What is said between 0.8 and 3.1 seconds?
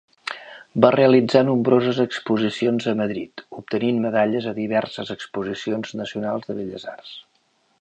Va realitzar nombroses exposicions a